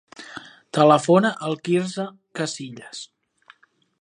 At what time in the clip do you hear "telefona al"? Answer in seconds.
0.77-1.55